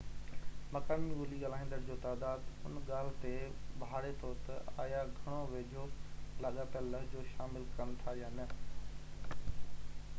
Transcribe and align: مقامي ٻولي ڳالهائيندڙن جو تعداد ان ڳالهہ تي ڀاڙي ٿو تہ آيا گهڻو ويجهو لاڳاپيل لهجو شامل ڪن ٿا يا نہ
مقامي 0.75 1.15
ٻولي 1.17 1.37
ڳالهائيندڙن 1.41 1.83
جو 1.89 1.97
تعداد 2.05 2.47
ان 2.69 2.79
ڳالهہ 2.87 3.19
تي 3.25 3.33
ڀاڙي 3.83 4.13
ٿو 4.23 4.31
تہ 4.47 4.71
آيا 4.85 5.03
گهڻو 5.19 5.43
ويجهو 5.51 5.83
لاڳاپيل 6.45 6.89
لهجو 6.95 7.27
شامل 7.35 7.67
ڪن 7.77 7.93
ٿا 8.05 8.15
يا 8.21 8.31
نہ 8.39 8.49